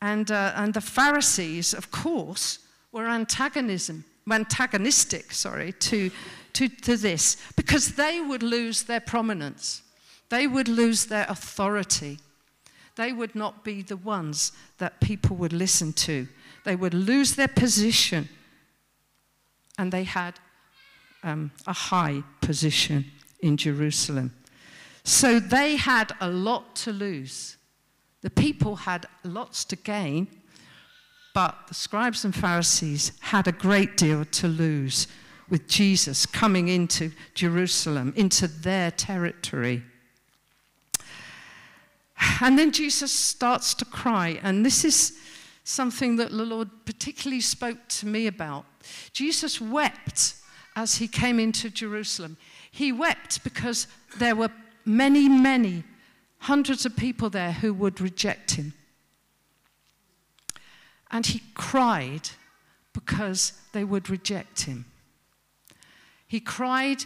And, 0.00 0.30
uh, 0.30 0.52
and 0.56 0.72
the 0.72 0.80
Pharisees, 0.80 1.74
of 1.74 1.90
course, 1.90 2.60
were 2.90 3.06
antagonism, 3.06 4.04
antagonistic 4.30 5.30
sorry, 5.30 5.72
to, 5.72 6.10
to, 6.54 6.68
to 6.68 6.96
this 6.96 7.36
because 7.54 7.96
they 7.96 8.22
would 8.22 8.42
lose 8.42 8.84
their 8.84 9.00
prominence. 9.00 9.82
They 10.30 10.46
would 10.46 10.68
lose 10.68 11.06
their 11.06 11.26
authority. 11.28 12.18
They 12.96 13.12
would 13.12 13.34
not 13.34 13.64
be 13.64 13.82
the 13.82 13.96
ones 13.96 14.52
that 14.78 15.00
people 15.00 15.36
would 15.36 15.52
listen 15.52 15.92
to. 15.94 16.28
They 16.64 16.76
would 16.76 16.94
lose 16.94 17.34
their 17.34 17.48
position. 17.48 18.28
And 19.78 19.92
they 19.92 20.04
had 20.04 20.38
um, 21.22 21.50
a 21.66 21.72
high 21.72 22.22
position 22.40 23.06
in 23.40 23.56
Jerusalem. 23.56 24.34
So 25.04 25.40
they 25.40 25.76
had 25.76 26.12
a 26.20 26.28
lot 26.28 26.76
to 26.76 26.92
lose. 26.92 27.56
The 28.20 28.30
people 28.30 28.76
had 28.76 29.06
lots 29.24 29.64
to 29.66 29.76
gain, 29.76 30.26
but 31.34 31.56
the 31.68 31.74
scribes 31.74 32.24
and 32.24 32.34
Pharisees 32.34 33.12
had 33.20 33.46
a 33.46 33.52
great 33.52 33.96
deal 33.96 34.24
to 34.24 34.48
lose 34.48 35.06
with 35.48 35.68
Jesus 35.68 36.26
coming 36.26 36.68
into 36.68 37.12
Jerusalem, 37.34 38.12
into 38.16 38.48
their 38.48 38.90
territory. 38.90 39.82
And 42.40 42.58
then 42.58 42.72
Jesus 42.72 43.12
starts 43.12 43.74
to 43.74 43.84
cry, 43.84 44.40
and 44.42 44.64
this 44.64 44.84
is 44.84 45.18
something 45.64 46.16
that 46.16 46.30
the 46.30 46.44
Lord 46.44 46.68
particularly 46.84 47.40
spoke 47.40 47.76
to 47.88 48.06
me 48.06 48.26
about. 48.26 48.64
Jesus 49.12 49.60
wept 49.60 50.34
as 50.74 50.96
he 50.96 51.08
came 51.08 51.38
into 51.38 51.70
Jerusalem. 51.70 52.36
He 52.70 52.92
wept 52.92 53.44
because 53.44 53.86
there 54.18 54.34
were 54.34 54.50
many, 54.84 55.28
many, 55.28 55.84
hundreds 56.38 56.86
of 56.86 56.96
people 56.96 57.28
there 57.30 57.52
who 57.52 57.74
would 57.74 58.00
reject 58.00 58.52
him. 58.52 58.72
And 61.10 61.26
he 61.26 61.42
cried 61.54 62.30
because 62.92 63.52
they 63.72 63.84
would 63.84 64.08
reject 64.10 64.62
him. 64.62 64.84
He 66.26 66.40
cried 66.40 67.04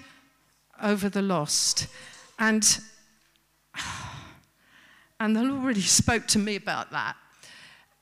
over 0.82 1.08
the 1.08 1.22
lost. 1.22 1.86
And, 2.38 2.78
and 5.22 5.36
the 5.36 5.42
Lord 5.44 5.62
really 5.62 5.80
spoke 5.80 6.26
to 6.28 6.38
me 6.40 6.56
about 6.56 6.90
that. 6.90 7.14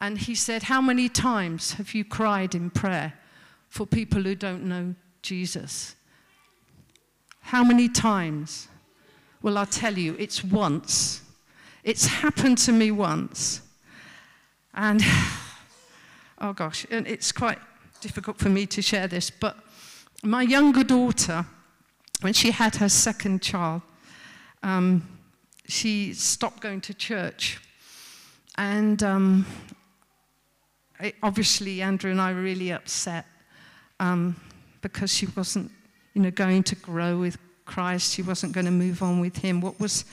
And 0.01 0.17
he 0.17 0.35
said, 0.35 0.63
How 0.63 0.81
many 0.81 1.11
times 1.11 1.75
have 1.75 1.95
you 1.95 2.03
cried 2.03 2.55
in 2.55 2.71
prayer 2.71 3.13
for 3.69 3.87
people 3.87 4.23
who 4.23 4.35
don't 4.35 4.65
know 4.65 4.95
Jesus? 5.21 5.97
How 7.41 7.63
many 7.63 7.91
times? 7.91 8.69
Well, 9.43 9.59
I'll 9.59 9.67
tell 9.67 9.99
you, 9.99 10.17
it's 10.19 10.43
once. 10.43 11.21
It's 11.85 12.07
happened 12.07 12.57
to 12.59 12.73
me 12.73 12.91
once. 12.91 13.61
And, 14.73 15.03
oh 16.39 16.55
gosh, 16.55 16.87
and 16.91 17.07
it's 17.07 17.33
quite 17.33 17.59
difficult 18.01 18.39
for 18.39 18.49
me 18.49 18.65
to 18.65 18.81
share 18.81 19.09
this, 19.09 19.29
but 19.29 19.59
my 20.23 20.41
younger 20.41 20.85
daughter, 20.85 21.45
when 22.23 22.33
she 22.33 22.51
had 22.51 22.77
her 22.77 22.89
second 22.89 23.43
child, 23.43 23.83
um, 24.63 25.20
she 25.71 26.13
stopped 26.15 26.61
going 26.61 26.81
to 26.83 26.95
church. 26.95 27.61
And 28.57 29.03
um, 29.03 29.47
it, 30.99 31.15
obviously, 31.23 31.81
Andrew 31.83 32.11
and 32.11 32.21
I 32.21 32.33
were 32.33 32.43
really 32.43 32.73
upset 32.73 33.27
um, 33.99 34.37
because 34.83 35.15
she 35.15 35.27
wasn't 35.27 35.71
you 36.15 36.23
know, 36.23 36.31
going 36.31 36.63
to 36.65 36.75
grow 36.75 37.19
with 37.19 37.39
Christ. 37.65 38.13
She 38.15 38.23
wasn't 38.23 38.53
going 38.53 38.65
to 38.67 38.73
move 38.73 39.03
on 39.03 39.21
with 39.21 39.37
him. 39.37 39.61
What 39.61 39.79
was 39.79 40.05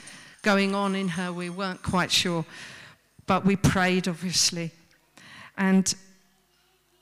going 0.43 0.75
on 0.75 0.95
in 0.95 1.09
her, 1.09 1.33
we 1.33 1.49
weren't 1.49 1.81
quite 1.81 2.11
sure. 2.11 2.45
But 3.25 3.45
we 3.45 3.55
prayed, 3.55 4.07
obviously. 4.07 4.71
And 5.57 5.93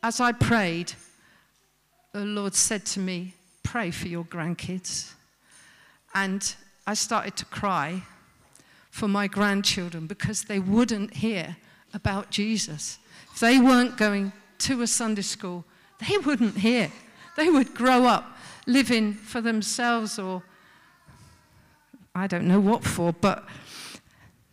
as 0.02 0.20
I 0.20 0.32
prayed, 0.32 0.94
the 2.14 2.26
Lord 2.26 2.56
said 2.56 2.86
to 2.88 3.00
me, 3.00 3.34
Pray 3.64 3.92
for 3.92 4.08
your 4.08 4.24
grandkids. 4.24 5.12
And 6.14 6.56
I 6.88 6.94
started 6.94 7.36
to 7.38 7.46
cry 7.46 8.04
for 8.96 9.10
my 9.10 9.28
grandchildren 9.28 10.08
because 10.08 10.46
they 10.46 10.58
wouldn't 10.58 11.16
hear 11.16 11.58
about 11.94 12.30
Jesus. 12.30 12.98
If 13.34 13.42
they 13.42 13.60
weren't 13.60 13.98
going 13.98 14.32
to 14.60 14.82
a 14.84 14.88
Sunday 14.88 15.22
school, 15.22 15.66
they 16.08 16.18
wouldn't 16.20 16.60
hear. 16.60 16.90
They 17.36 17.50
would 17.50 17.74
grow 17.74 18.06
up 18.06 18.38
living 18.66 19.14
for 19.14 19.42
themselves 19.42 20.18
or 20.18 20.44
I 22.16 22.28
don't 22.28 22.48
know 22.48 22.62
what 22.62 22.86
for, 22.86 23.12
but 23.12 23.44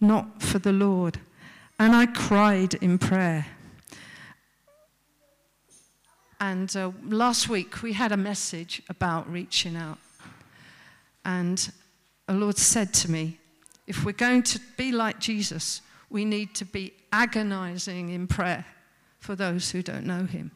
not 0.00 0.42
for 0.42 0.58
the 0.58 0.72
Lord. 0.72 1.20
And 1.78 1.94
I 1.94 2.06
cried 2.06 2.74
in 2.74 2.98
prayer. 2.98 3.46
And 6.40 6.74
uh, 6.74 6.90
last 7.04 7.48
week 7.48 7.80
we 7.80 7.92
had 7.92 8.10
a 8.10 8.16
message 8.16 8.82
about 8.88 9.30
reaching 9.30 9.76
out. 9.76 9.98
And 11.24 11.72
the 12.26 12.34
Lord 12.34 12.58
said 12.58 12.92
to 12.94 13.08
me, 13.08 13.38
if 13.86 14.04
we're 14.04 14.12
going 14.12 14.42
to 14.44 14.60
be 14.76 14.92
like 14.92 15.18
Jesus, 15.18 15.82
we 16.08 16.24
need 16.24 16.54
to 16.54 16.64
be 16.64 16.92
agonizing 17.12 18.10
in 18.10 18.26
prayer 18.26 18.64
for 19.18 19.34
those 19.34 19.70
who 19.70 19.82
don't 19.82 20.06
know 20.06 20.24
him. 20.24 20.50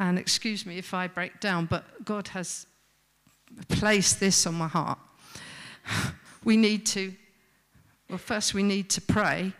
And 0.00 0.18
excuse 0.18 0.64
me 0.64 0.78
if 0.78 0.94
I 0.94 1.06
break 1.08 1.40
down, 1.40 1.66
but 1.66 2.04
God 2.04 2.28
has 2.28 2.66
placed 3.68 4.20
this 4.20 4.46
on 4.46 4.54
my 4.54 4.68
heart. 4.68 4.98
We 6.44 6.56
need 6.56 6.86
to, 6.86 7.12
well, 8.08 8.16
first 8.16 8.54
we 8.54 8.62
need 8.62 8.88
to 8.90 9.00
pray 9.00 9.52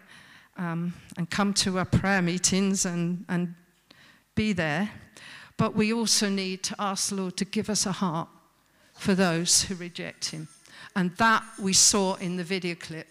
um, 0.56 0.94
and 1.16 1.28
come 1.28 1.52
to 1.54 1.76
our 1.78 1.84
prayer 1.84 2.22
meetings 2.22 2.86
and, 2.86 3.24
and 3.28 3.54
be 4.34 4.52
there. 4.52 4.88
But 5.56 5.74
we 5.74 5.92
also 5.92 6.28
need 6.28 6.62
to 6.62 6.76
ask 6.78 7.10
the 7.10 7.16
Lord 7.16 7.36
to 7.38 7.44
give 7.44 7.68
us 7.68 7.84
a 7.84 7.92
heart 7.92 8.28
for 8.94 9.14
those 9.14 9.64
who 9.64 9.74
reject 9.74 10.30
Him. 10.30 10.48
And 10.98 11.16
that 11.18 11.44
we 11.60 11.74
saw 11.74 12.16
in 12.16 12.38
the 12.38 12.42
video 12.42 12.74
clip. 12.74 13.06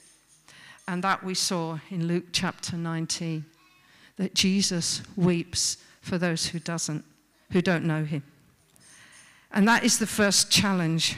And 0.89 1.01
that 1.05 1.23
we 1.23 1.33
saw 1.33 1.79
in 1.89 2.05
Luke 2.05 2.25
chapter 2.33 2.75
19. 2.75 3.45
That 4.17 4.33
Jesus 4.33 5.01
weeps 5.15 5.77
for 6.01 6.17
those 6.17 6.47
who 6.47 6.59
doesn't, 6.59 7.05
who 7.53 7.61
don't 7.61 7.85
know 7.85 8.03
Him. 8.03 8.23
And 9.53 9.65
that 9.69 9.85
is 9.85 9.99
the 9.99 10.05
first 10.05 10.51
challenge 10.51 11.15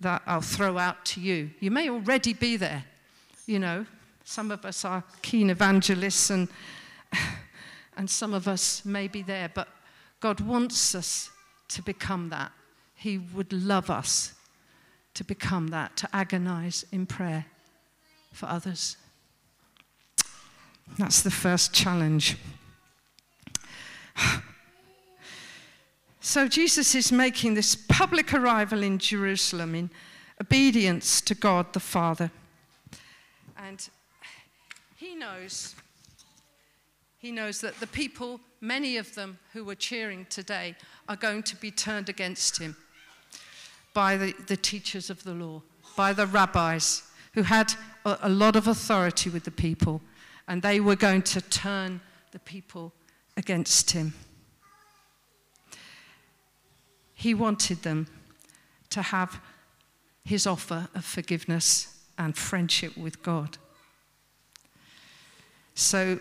that 0.00 0.22
I'll 0.26 0.40
throw 0.40 0.78
out 0.78 1.04
to 1.04 1.20
you. 1.20 1.50
You 1.60 1.70
may 1.70 1.90
already 1.90 2.32
be 2.32 2.56
there. 2.56 2.84
You 3.44 3.58
know, 3.58 3.84
some 4.24 4.50
of 4.50 4.64
us 4.64 4.86
are 4.86 5.04
keen 5.20 5.50
evangelists 5.50 6.30
and, 6.30 6.48
and 7.98 8.08
some 8.08 8.32
of 8.32 8.48
us 8.48 8.86
may 8.86 9.06
be 9.06 9.20
there, 9.20 9.50
but 9.52 9.68
God 10.20 10.40
wants 10.40 10.94
us 10.94 11.28
to 11.68 11.82
become 11.82 12.30
that. 12.30 12.52
He 12.94 13.18
would 13.18 13.52
love 13.52 13.90
us 13.90 14.32
to 15.14 15.24
become 15.24 15.68
that, 15.68 15.96
to 15.96 16.08
agonize 16.12 16.84
in 16.92 17.06
prayer 17.06 17.46
for 18.32 18.46
others. 18.46 18.96
That's 20.98 21.22
the 21.22 21.30
first 21.30 21.72
challenge. 21.72 22.36
So 26.20 26.48
Jesus 26.48 26.94
is 26.94 27.12
making 27.12 27.54
this 27.54 27.76
public 27.76 28.32
arrival 28.32 28.82
in 28.82 28.98
Jerusalem 28.98 29.74
in 29.74 29.90
obedience 30.40 31.20
to 31.20 31.34
God 31.34 31.72
the 31.72 31.80
Father. 31.80 32.30
And 33.56 33.88
he 34.96 35.14
knows 35.14 35.74
he 37.24 37.32
knows 37.32 37.62
that 37.62 37.80
the 37.80 37.86
people, 37.86 38.38
many 38.60 38.98
of 38.98 39.14
them 39.14 39.38
who 39.54 39.64
were 39.64 39.74
cheering 39.74 40.26
today, 40.28 40.74
are 41.08 41.16
going 41.16 41.42
to 41.44 41.56
be 41.56 41.70
turned 41.70 42.10
against 42.10 42.58
him 42.58 42.76
by 43.94 44.16
the, 44.16 44.34
the 44.48 44.56
teachers 44.56 45.08
of 45.08 45.22
the 45.24 45.32
law, 45.32 45.62
by 45.96 46.12
the 46.12 46.26
rabbis 46.26 47.02
who 47.32 47.42
had 47.42 47.72
a, 48.04 48.18
a 48.22 48.28
lot 48.28 48.56
of 48.56 48.68
authority 48.68 49.30
with 49.30 49.44
the 49.44 49.50
people, 49.50 50.02
and 50.46 50.60
they 50.60 50.80
were 50.80 50.96
going 50.96 51.22
to 51.22 51.40
turn 51.40 52.00
the 52.32 52.38
people 52.40 52.92
against 53.36 53.92
him. 53.92 54.12
He 57.14 57.32
wanted 57.32 57.82
them 57.82 58.08
to 58.90 59.02
have 59.02 59.40
his 60.24 60.46
offer 60.46 60.88
of 60.94 61.04
forgiveness 61.04 62.04
and 62.18 62.36
friendship 62.36 62.96
with 62.96 63.22
God. 63.22 63.58
So 65.74 66.18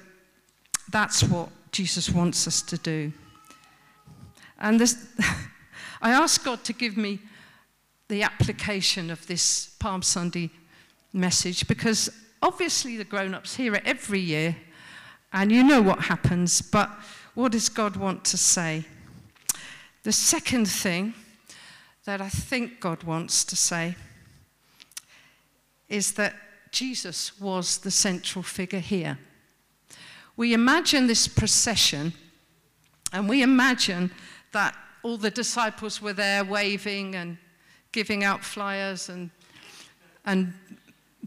that's 0.89 1.23
what 1.23 1.49
Jesus 1.71 2.09
wants 2.09 2.47
us 2.47 2.61
to 2.63 2.77
do. 2.77 3.11
And 4.59 4.79
this, 4.79 5.07
I 6.01 6.11
asked 6.11 6.43
God 6.43 6.63
to 6.65 6.73
give 6.73 6.97
me 6.97 7.19
the 8.07 8.23
application 8.23 9.09
of 9.09 9.25
this 9.27 9.75
Palm 9.79 10.01
Sunday 10.01 10.49
message 11.13 11.67
because 11.67 12.09
obviously 12.41 12.97
the 12.97 13.03
grown 13.03 13.33
ups 13.33 13.55
hear 13.55 13.75
it 13.75 13.83
every 13.85 14.19
year 14.19 14.55
and 15.31 15.51
you 15.51 15.63
know 15.63 15.81
what 15.81 15.99
happens, 15.99 16.61
but 16.61 16.89
what 17.33 17.51
does 17.51 17.67
God 17.67 17.95
want 17.95 18.23
to 18.25 18.37
say? 18.37 18.85
The 20.03 20.11
second 20.11 20.67
thing 20.67 21.15
that 22.05 22.21
I 22.21 22.29
think 22.29 22.79
God 22.79 23.03
wants 23.03 23.43
to 23.45 23.55
say 23.55 23.95
is 25.89 26.13
that 26.13 26.35
Jesus 26.71 27.39
was 27.39 27.79
the 27.79 27.91
central 27.91 28.43
figure 28.43 28.79
here. 28.79 29.17
We 30.35 30.53
imagine 30.53 31.07
this 31.07 31.27
procession, 31.27 32.13
and 33.11 33.29
we 33.29 33.41
imagine 33.41 34.11
that 34.51 34.75
all 35.03 35.17
the 35.17 35.31
disciples 35.31 36.01
were 36.01 36.13
there 36.13 36.43
waving 36.43 37.15
and 37.15 37.37
giving 37.93 38.25
out 38.25 38.43
flyers 38.43 39.07
and, 39.07 39.29
and 40.25 40.53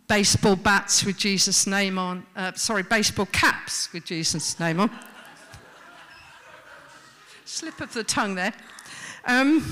baseball 0.06 0.56
bats 0.56 1.04
with 1.04 1.16
Jesus' 1.16 1.66
name 1.66 1.98
on, 1.98 2.26
uh, 2.36 2.52
sorry, 2.52 2.82
baseball 2.82 3.26
caps 3.32 3.90
with 3.94 4.04
Jesus' 4.04 4.60
name 4.60 4.80
on 4.80 4.90
slip 7.46 7.80
of 7.80 7.92
the 7.94 8.04
tongue 8.04 8.34
there. 8.34 8.52
Um, 9.24 9.64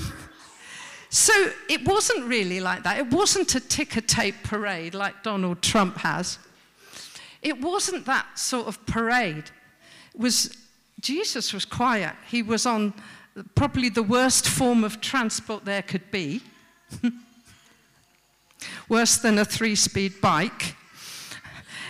so 1.09 1.33
it 1.69 1.85
wasn't 1.85 2.25
really 2.25 2.59
like 2.59 2.83
that. 2.83 2.97
It 2.97 3.11
wasn't 3.11 3.53
a 3.55 3.59
ticker 3.59 4.01
tape 4.01 4.35
parade 4.43 4.93
like 4.93 5.23
Donald 5.23 5.61
Trump 5.61 5.97
has. 5.97 6.39
It 7.41 7.61
wasn't 7.61 8.05
that 8.05 8.39
sort 8.39 8.67
of 8.67 8.83
parade. 8.85 9.51
It 10.13 10.19
was 10.19 10.57
Jesus 10.99 11.53
was 11.53 11.65
quiet. 11.65 12.15
He 12.27 12.41
was 12.41 12.65
on 12.65 12.93
probably 13.53 13.89
the 13.89 14.03
worst 14.03 14.47
form 14.47 14.83
of 14.83 14.99
transport 15.01 15.65
there 15.65 15.83
could 15.83 16.09
be. 16.09 16.41
Worse 18.89 19.17
than 19.17 19.37
a 19.37 19.45
three 19.45 19.75
speed 19.75 20.21
bike. 20.21 20.75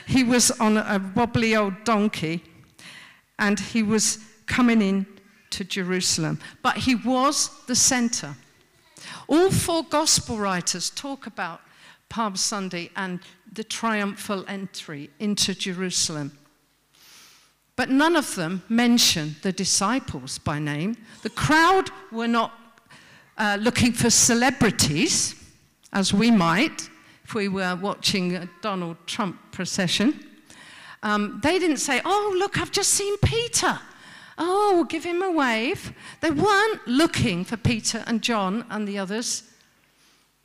He 0.07 0.23
was 0.23 0.51
on 0.51 0.77
a 0.77 1.01
wobbly 1.15 1.55
old 1.55 1.83
donkey 1.83 2.43
and 3.39 3.59
he 3.59 3.83
was 3.83 4.19
coming 4.45 4.81
in 4.81 5.05
to 5.51 5.63
Jerusalem, 5.63 6.39
but 6.61 6.77
he 6.77 6.95
was 6.95 7.49
the 7.65 7.75
center. 7.75 8.35
All 9.27 9.49
four 9.51 9.83
gospel 9.83 10.37
writers 10.37 10.89
talk 10.89 11.25
about 11.27 11.61
Palm 12.09 12.35
Sunday 12.35 12.91
and 12.95 13.19
the 13.51 13.63
triumphal 13.63 14.45
entry 14.47 15.09
into 15.19 15.55
Jerusalem. 15.55 16.37
But 17.75 17.89
none 17.89 18.15
of 18.15 18.35
them 18.35 18.63
mention 18.69 19.35
the 19.41 19.51
disciples 19.51 20.37
by 20.37 20.59
name. 20.59 20.95
The 21.23 21.29
crowd 21.29 21.89
were 22.11 22.27
not 22.27 22.53
uh, 23.37 23.57
looking 23.59 23.93
for 23.93 24.09
celebrities, 24.09 25.35
as 25.91 26.13
we 26.13 26.31
might 26.31 26.89
if 27.25 27.33
we 27.33 27.47
were 27.47 27.75
watching 27.75 28.35
a 28.35 28.47
Donald 28.61 28.97
Trump 29.07 29.51
procession. 29.51 30.19
Um, 31.01 31.39
they 31.41 31.57
didn't 31.57 31.77
say, 31.77 31.99
Oh, 32.05 32.35
look, 32.37 32.59
I've 32.59 32.71
just 32.71 32.91
seen 32.91 33.17
Peter. 33.17 33.79
Oh, 34.37 34.85
give 34.87 35.03
him 35.03 35.23
a 35.23 35.31
wave. 35.31 35.91
They 36.21 36.29
weren't 36.29 36.87
looking 36.87 37.43
for 37.43 37.57
Peter 37.57 38.03
and 38.05 38.21
John 38.21 38.65
and 38.69 38.87
the 38.87 38.99
others. 38.99 39.43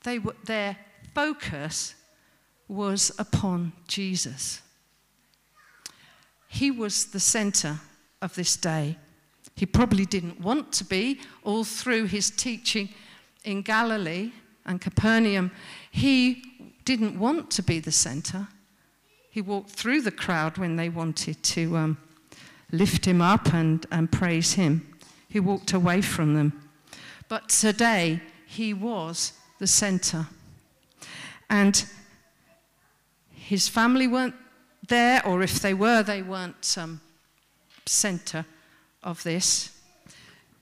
They 0.05 0.19
were, 0.19 0.37
their 0.45 0.77
focus 1.15 1.95
was 2.67 3.13
upon 3.19 3.73
Jesus. 3.87 4.63
He 6.49 6.71
was 6.71 7.07
the 7.07 7.21
center 7.21 7.81
of 8.23 8.35
this 8.37 8.57
day. 8.57 8.97
He 9.61 9.67
probably 9.67 10.07
didn't 10.07 10.41
want 10.41 10.73
to 10.73 10.85
be 10.85 11.21
all 11.45 11.65
through 11.65 12.07
his 12.07 12.31
teaching 12.31 12.89
in 13.45 13.61
Galilee 13.61 14.33
and 14.65 14.81
Capernaum. 14.81 15.51
He 15.91 16.43
didn't 16.87 17.19
want 17.19 17.51
to 17.51 17.63
be 17.63 17.79
the 17.79 17.93
center. 17.93 18.49
He 19.31 19.43
walked 19.43 19.69
through 19.69 20.01
the 20.01 20.11
crowd 20.11 20.57
when 20.57 20.77
they 20.77 20.89
wanted 20.89 21.43
to 21.43 21.77
um, 21.77 21.99
lift 22.73 23.05
him 23.05 23.21
up 23.21 23.53
and, 23.53 23.85
and 23.93 24.11
praise 24.11 24.55
him. 24.55 24.97
He 25.29 25.41
walked 25.41 25.75
away 25.75 26.01
from 26.01 26.33
them. 26.33 26.71
But 27.29 27.51
today, 27.51 28.23
he 28.47 28.73
was 28.73 29.35
the 29.59 29.67
center. 29.67 30.27
And 31.51 31.85
his 33.35 33.69
family 33.69 34.07
weren't 34.07 34.37
there, 34.89 35.21
or 35.27 35.43
if 35.43 35.61
they 35.61 35.75
were, 35.75 36.03
they 36.03 36.23
weren't 36.23 36.79
um, 36.79 37.03
center 37.85 38.47
of 39.03 39.23
this. 39.23 39.77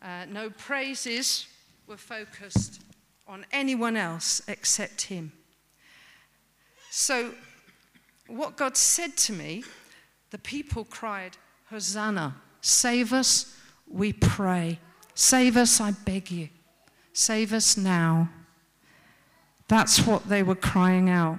Uh, 0.01 0.25
no 0.29 0.51
praises 0.51 1.47
were 1.87 1.97
focused 1.97 2.81
on 3.27 3.45
anyone 3.53 3.97
else 3.97 4.41
except 4.49 5.03
him. 5.03 5.33
So, 6.91 7.35
what 8.27 8.57
God 8.57 8.77
said 8.77 9.17
to 9.19 9.33
me, 9.33 9.65
the 10.31 10.39
people 10.39 10.85
cried, 10.85 11.37
Hosanna. 11.71 12.37
Save 12.61 13.13
us, 13.13 13.55
we 13.87 14.13
pray. 14.13 14.79
Save 15.15 15.57
us, 15.57 15.81
I 15.81 15.93
beg 15.93 16.31
you. 16.31 16.49
Save 17.13 17.53
us 17.53 17.77
now. 17.77 18.31
That's 19.69 20.07
what 20.07 20.29
they 20.29 20.43
were 20.43 20.55
crying 20.55 21.11
out. 21.11 21.39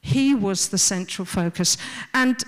He 0.00 0.34
was 0.34 0.68
the 0.68 0.78
central 0.78 1.24
focus. 1.24 1.76
And, 2.14 2.42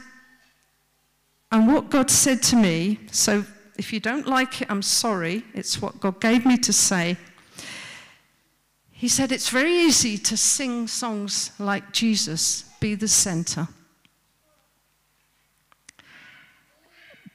and 1.50 1.72
what 1.72 1.90
God 1.90 2.10
said 2.10 2.42
to 2.44 2.56
me, 2.56 3.00
so 3.10 3.44
if 3.76 3.92
you 3.92 4.00
don't 4.00 4.26
like 4.26 4.62
it, 4.62 4.70
I'm 4.70 4.82
sorry. 4.82 5.44
It's 5.54 5.80
what 5.80 6.00
God 6.00 6.20
gave 6.20 6.46
me 6.46 6.56
to 6.58 6.72
say. 6.72 7.16
He 8.92 9.08
said, 9.08 9.32
It's 9.32 9.48
very 9.48 9.72
easy 9.72 10.16
to 10.18 10.36
sing 10.36 10.86
songs 10.86 11.50
like 11.58 11.92
Jesus, 11.92 12.64
be 12.80 12.94
the 12.94 13.08
center. 13.08 13.68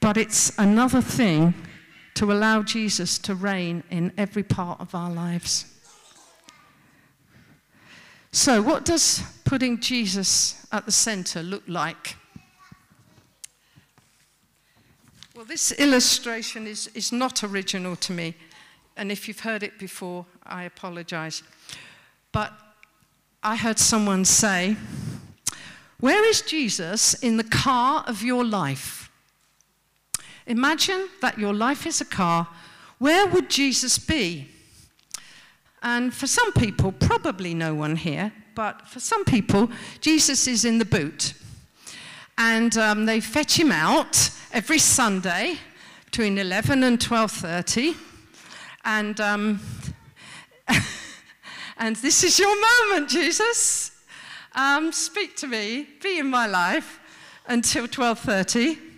But 0.00 0.16
it's 0.16 0.58
another 0.58 1.02
thing 1.02 1.54
to 2.14 2.32
allow 2.32 2.62
Jesus 2.62 3.18
to 3.18 3.34
reign 3.34 3.84
in 3.90 4.12
every 4.16 4.42
part 4.42 4.80
of 4.80 4.94
our 4.94 5.10
lives. 5.10 5.66
So, 8.32 8.62
what 8.62 8.84
does 8.84 9.22
putting 9.44 9.80
Jesus 9.80 10.66
at 10.72 10.86
the 10.86 10.92
center 10.92 11.42
look 11.42 11.64
like? 11.66 12.16
Well, 15.40 15.46
this 15.46 15.72
illustration 15.72 16.66
is, 16.66 16.88
is 16.88 17.12
not 17.12 17.42
original 17.42 17.96
to 17.96 18.12
me, 18.12 18.34
and 18.94 19.10
if 19.10 19.26
you've 19.26 19.40
heard 19.40 19.62
it 19.62 19.78
before, 19.78 20.26
I 20.44 20.64
apologize. 20.64 21.42
But 22.30 22.52
I 23.42 23.56
heard 23.56 23.78
someone 23.78 24.26
say, 24.26 24.76
Where 25.98 26.22
is 26.28 26.42
Jesus 26.42 27.14
in 27.14 27.38
the 27.38 27.44
car 27.44 28.04
of 28.06 28.22
your 28.22 28.44
life? 28.44 29.10
Imagine 30.46 31.08
that 31.22 31.38
your 31.38 31.54
life 31.54 31.86
is 31.86 32.02
a 32.02 32.04
car. 32.04 32.46
Where 32.98 33.26
would 33.26 33.48
Jesus 33.48 33.98
be? 33.98 34.46
And 35.82 36.12
for 36.12 36.26
some 36.26 36.52
people, 36.52 36.92
probably 36.92 37.54
no 37.54 37.74
one 37.74 37.96
here, 37.96 38.30
but 38.54 38.86
for 38.86 39.00
some 39.00 39.24
people, 39.24 39.70
Jesus 40.02 40.46
is 40.46 40.66
in 40.66 40.76
the 40.76 40.84
boot. 40.84 41.32
And 42.36 42.76
um, 42.76 43.06
they 43.06 43.20
fetch 43.20 43.58
him 43.58 43.72
out 43.72 44.32
every 44.52 44.78
Sunday 44.78 45.58
between 46.04 46.38
11 46.38 46.82
and 46.82 46.98
12.30. 46.98 47.96
And, 48.84 49.20
um, 49.20 49.60
and 51.78 51.96
this 51.96 52.24
is 52.24 52.38
your 52.38 52.54
moment, 52.88 53.10
Jesus. 53.10 53.92
Um, 54.54 54.92
speak 54.92 55.36
to 55.36 55.46
me, 55.46 55.88
be 56.02 56.18
in 56.18 56.28
my 56.28 56.46
life 56.46 57.00
until 57.46 57.86
12.30. 57.86 58.78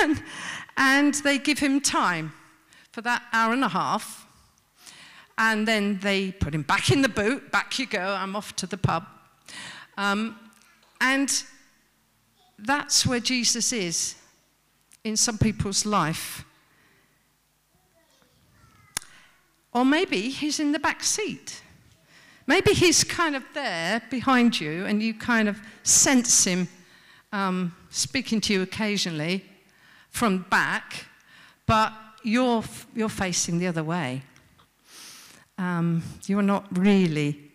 And, 0.00 0.22
and 0.78 1.14
they 1.14 1.38
give 1.38 1.58
him 1.58 1.80
time 1.80 2.32
for 2.90 3.02
that 3.02 3.22
hour 3.32 3.52
and 3.52 3.62
a 3.62 3.68
half 3.68 4.26
and 5.38 5.68
then 5.68 6.00
they 6.00 6.32
put 6.32 6.54
him 6.54 6.62
back 6.62 6.90
in 6.90 7.00
the 7.00 7.08
boot. 7.08 7.52
Back 7.52 7.78
you 7.78 7.86
go. 7.86 8.00
I'm 8.00 8.34
off 8.34 8.56
to 8.56 8.66
the 8.66 8.76
pub. 8.76 9.06
Um, 9.96 10.36
and 11.00 11.30
that's 12.58 13.06
where 13.06 13.20
Jesus 13.20 13.72
is 13.72 14.16
in 15.04 15.16
some 15.16 15.38
people's 15.38 15.86
life. 15.86 16.44
Or 19.72 19.84
maybe 19.84 20.30
he's 20.30 20.58
in 20.58 20.72
the 20.72 20.78
back 20.78 21.04
seat. 21.04 21.62
Maybe 22.46 22.72
he's 22.72 23.04
kind 23.04 23.36
of 23.36 23.44
there 23.54 24.02
behind 24.10 24.60
you 24.60 24.86
and 24.86 25.02
you 25.02 25.14
kind 25.14 25.48
of 25.48 25.60
sense 25.82 26.44
him 26.44 26.68
um, 27.32 27.74
speaking 27.90 28.40
to 28.42 28.52
you 28.54 28.62
occasionally 28.62 29.44
from 30.08 30.46
back, 30.50 31.06
but 31.66 31.92
you're, 32.22 32.64
you're 32.94 33.10
facing 33.10 33.58
the 33.58 33.66
other 33.66 33.84
way 33.84 34.22
um, 35.58 36.02
you're 36.26 36.42
not 36.42 36.66
really 36.78 37.47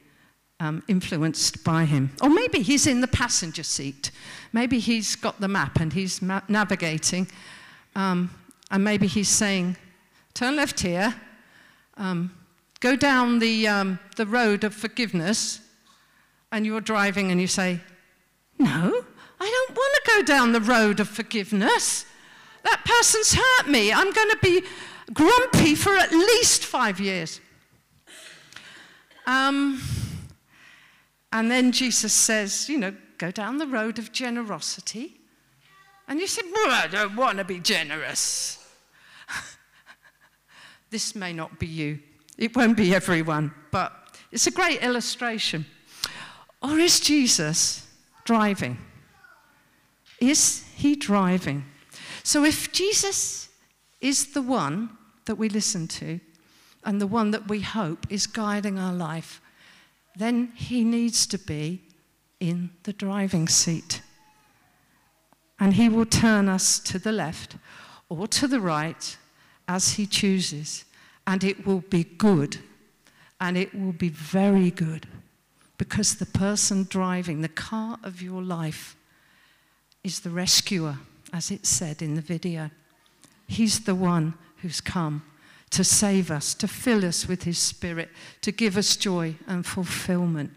um, 0.59 0.83
influenced 0.87 1.63
by 1.63 1.85
him. 1.85 2.11
Or 2.21 2.29
maybe 2.29 2.61
he's 2.61 2.87
in 2.87 3.01
the 3.01 3.07
passenger 3.07 3.63
seat. 3.63 4.11
Maybe 4.51 4.79
he's 4.79 5.15
got 5.15 5.39
the 5.39 5.47
map 5.47 5.79
and 5.79 5.93
he's 5.93 6.21
ma- 6.21 6.41
navigating. 6.47 7.27
Um, 7.95 8.29
and 8.71 8.83
maybe 8.83 9.07
he's 9.07 9.29
saying, 9.29 9.77
turn 10.33 10.55
left 10.55 10.79
here, 10.79 11.15
um, 11.97 12.35
go 12.79 12.95
down 12.95 13.39
the, 13.39 13.67
um, 13.67 13.99
the 14.15 14.25
road 14.25 14.63
of 14.63 14.73
forgiveness. 14.73 15.59
And 16.51 16.65
you're 16.65 16.81
driving 16.81 17.31
and 17.31 17.41
you 17.41 17.47
say, 17.47 17.79
no, 18.59 19.03
I 19.39 19.65
don't 19.67 19.75
want 19.75 19.95
to 19.95 20.11
go 20.11 20.23
down 20.23 20.51
the 20.51 20.61
road 20.61 20.99
of 20.99 21.09
forgiveness. 21.09 22.05
That 22.63 22.81
person's 22.85 23.33
hurt 23.33 23.67
me. 23.67 23.91
I'm 23.91 24.11
going 24.11 24.29
to 24.29 24.37
be 24.41 24.63
grumpy 25.13 25.75
for 25.75 25.97
at 25.97 26.11
least 26.11 26.63
five 26.63 26.99
years. 26.99 27.41
Um, 29.25 29.81
and 31.34 31.50
then 31.50 31.72
Jesus 31.72 32.13
says, 32.13 32.69
you 32.69 32.78
know, 32.78 32.93
go 33.17 33.32
down 33.32 33.58
the 33.58 33.65
road 33.65 33.98
of 33.98 34.12
generosity. 34.12 35.19
And 36.08 36.19
you 36.19 36.28
said, 36.28 36.46
well, 36.54 36.69
I 36.72 36.88
don't 36.88 37.15
want 37.15 37.39
to 37.39 37.43
be 37.43 37.60
generous. 37.60 38.63
this 40.91 41.15
may 41.15 41.34
not 41.34 41.58
be 41.58 41.65
you. 41.65 42.00
It 42.38 42.56
won't 42.56 42.78
be 42.78 42.93
everyone, 42.93 43.52
but 43.72 44.15
it's 44.32 44.46
a 44.46 44.52
great 44.52 44.84
illustration. 44.84 45.65
Or 46.62 46.78
is 46.78 47.00
Jesus 47.00 47.88
driving? 48.26 48.78
Is 50.19 50.63
he 50.76 50.96
driving? 50.96 51.65
So 52.22 52.46
if 52.46 52.72
Jesus 52.72 53.50
is 54.02 54.34
the 54.34 54.41
one 54.43 54.91
that 55.26 55.36
we 55.36 55.50
listen 55.50 55.88
to, 55.88 56.19
and 56.86 57.02
the 57.02 57.08
one 57.08 57.32
that 57.32 57.48
we 57.48 57.62
hope 57.62 58.06
is 58.12 58.28
guiding 58.28 58.78
our 58.78 58.93
life, 58.93 59.41
then 60.15 60.52
he 60.56 60.84
needs 60.84 61.26
to 61.28 61.38
be 61.38 61.82
in 62.39 62.69
the 62.84 62.93
driving 62.93 63.47
seat. 63.47 64.02
And 65.60 65.73
he 65.73 65.89
will 65.89 66.06
turn 66.06 66.49
us 66.49 66.80
to 66.80 66.99
the 66.99 67.12
left 67.12 67.56
or 68.10 68.28
to 68.28 68.47
the 68.47 68.60
right 68.60 69.17
as 69.67 69.93
he 69.93 70.06
chooses. 70.06 70.86
And 71.26 71.43
it 71.43 71.65
will 71.65 71.82
be 71.82 72.04
good. 72.04 72.58
And 73.39 73.58
it 73.58 73.73
will 73.73 73.93
be 73.93 74.10
very 74.10 74.71
good. 74.71 75.08
Because 75.78 76.15
the 76.15 76.26
person 76.26 76.86
driving 76.89 77.41
the 77.41 77.49
car 77.49 77.97
of 78.04 78.21
your 78.21 78.41
life 78.41 78.95
is 80.04 80.19
the 80.19 80.30
rescuer, 80.30 80.97
as 81.32 81.49
it 81.49 81.65
said 81.65 82.02
in 82.02 82.15
the 82.15 82.21
video. 82.21 82.69
He's 83.47 83.82
the 83.82 83.95
one 83.95 84.34
who's 84.58 84.82
come 84.82 85.23
to 85.73 85.83
save 85.83 86.29
us, 86.29 86.53
to 86.53 86.67
fill 86.67 87.03
us 87.03 87.27
with 87.27 87.43
His 87.43 87.57
Spirit, 87.57 88.09
to 88.41 88.51
give 88.51 88.77
us 88.77 88.95
joy 88.95 89.36
and 89.47 89.65
fulfillment. 89.65 90.51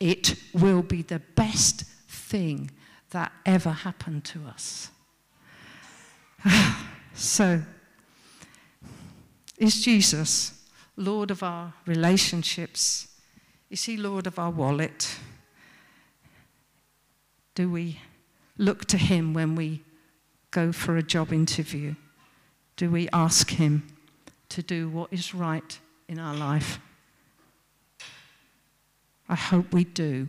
It 0.00 0.34
will 0.52 0.82
be 0.82 1.02
the 1.02 1.20
best 1.20 1.84
thing 2.08 2.72
that 3.10 3.30
ever 3.46 3.70
happened 3.70 4.24
to 4.24 4.40
us. 4.46 4.90
so, 7.14 7.62
is 9.56 9.80
Jesus 9.80 10.66
Lord 10.96 11.30
of 11.30 11.44
our 11.44 11.72
relationships? 11.86 13.06
Is 13.70 13.84
He 13.84 13.96
Lord 13.96 14.26
of 14.26 14.36
our 14.36 14.50
wallet? 14.50 15.16
Do 17.54 17.70
we 17.70 18.00
look 18.58 18.84
to 18.86 18.98
Him 18.98 19.32
when 19.32 19.54
we 19.54 19.84
go 20.50 20.72
for 20.72 20.96
a 20.96 21.04
job 21.04 21.32
interview? 21.32 21.94
Do 22.74 22.90
we 22.90 23.08
ask 23.12 23.50
Him? 23.50 23.95
To 24.50 24.62
do 24.62 24.88
what 24.88 25.12
is 25.12 25.34
right 25.34 25.78
in 26.08 26.18
our 26.18 26.34
life? 26.34 26.80
I 29.28 29.34
hope 29.34 29.72
we 29.72 29.84
do. 29.84 30.28